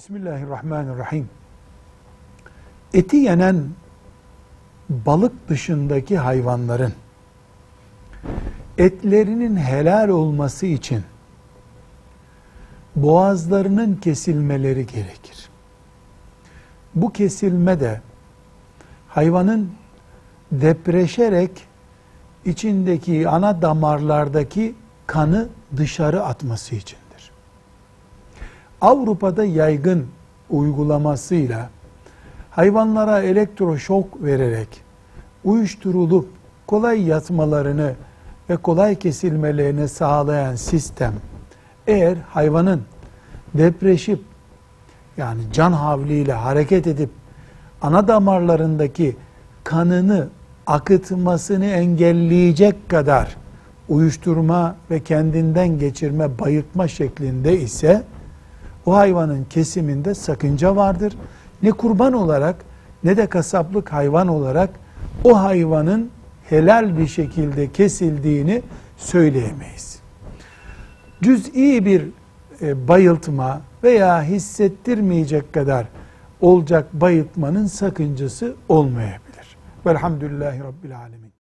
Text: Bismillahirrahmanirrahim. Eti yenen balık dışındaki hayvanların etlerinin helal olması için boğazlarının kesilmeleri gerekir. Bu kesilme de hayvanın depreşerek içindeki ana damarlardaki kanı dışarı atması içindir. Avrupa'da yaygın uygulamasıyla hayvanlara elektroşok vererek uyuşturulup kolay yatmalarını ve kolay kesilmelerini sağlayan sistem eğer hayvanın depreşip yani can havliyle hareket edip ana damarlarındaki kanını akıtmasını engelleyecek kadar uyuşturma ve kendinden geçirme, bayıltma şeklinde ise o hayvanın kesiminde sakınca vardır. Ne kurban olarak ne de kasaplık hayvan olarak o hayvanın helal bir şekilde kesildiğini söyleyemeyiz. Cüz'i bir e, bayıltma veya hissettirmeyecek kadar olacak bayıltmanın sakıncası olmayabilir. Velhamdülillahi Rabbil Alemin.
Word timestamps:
Bismillahirrahmanirrahim. 0.00 1.28
Eti 2.94 3.16
yenen 3.16 3.64
balık 4.88 5.48
dışındaki 5.48 6.18
hayvanların 6.18 6.92
etlerinin 8.78 9.56
helal 9.56 10.08
olması 10.08 10.66
için 10.66 11.02
boğazlarının 12.96 13.94
kesilmeleri 13.94 14.86
gerekir. 14.86 15.48
Bu 16.94 17.12
kesilme 17.12 17.80
de 17.80 18.00
hayvanın 19.08 19.72
depreşerek 20.52 21.50
içindeki 22.44 23.28
ana 23.28 23.62
damarlardaki 23.62 24.74
kanı 25.06 25.48
dışarı 25.76 26.24
atması 26.24 26.74
içindir. 26.74 27.09
Avrupa'da 28.80 29.44
yaygın 29.44 30.06
uygulamasıyla 30.50 31.70
hayvanlara 32.50 33.22
elektroşok 33.22 34.22
vererek 34.22 34.68
uyuşturulup 35.44 36.28
kolay 36.66 37.02
yatmalarını 37.02 37.94
ve 38.50 38.56
kolay 38.56 38.94
kesilmelerini 38.98 39.88
sağlayan 39.88 40.56
sistem 40.56 41.14
eğer 41.86 42.16
hayvanın 42.28 42.82
depreşip 43.54 44.20
yani 45.16 45.40
can 45.52 45.72
havliyle 45.72 46.32
hareket 46.32 46.86
edip 46.86 47.10
ana 47.82 48.08
damarlarındaki 48.08 49.16
kanını 49.64 50.28
akıtmasını 50.66 51.66
engelleyecek 51.66 52.88
kadar 52.88 53.36
uyuşturma 53.88 54.76
ve 54.90 55.00
kendinden 55.00 55.78
geçirme, 55.78 56.38
bayıltma 56.38 56.88
şeklinde 56.88 57.60
ise 57.60 58.02
o 58.86 58.94
hayvanın 58.94 59.44
kesiminde 59.44 60.14
sakınca 60.14 60.76
vardır. 60.76 61.16
Ne 61.62 61.70
kurban 61.70 62.12
olarak 62.12 62.56
ne 63.04 63.16
de 63.16 63.26
kasaplık 63.26 63.92
hayvan 63.92 64.28
olarak 64.28 64.70
o 65.24 65.40
hayvanın 65.40 66.10
helal 66.48 66.98
bir 66.98 67.06
şekilde 67.06 67.72
kesildiğini 67.72 68.62
söyleyemeyiz. 68.96 70.00
Cüz'i 71.22 71.84
bir 71.84 72.08
e, 72.62 72.88
bayıltma 72.88 73.60
veya 73.82 74.22
hissettirmeyecek 74.22 75.52
kadar 75.52 75.86
olacak 76.40 76.92
bayıltmanın 76.92 77.66
sakıncası 77.66 78.54
olmayabilir. 78.68 79.56
Velhamdülillahi 79.86 80.60
Rabbil 80.60 80.98
Alemin. 80.98 81.39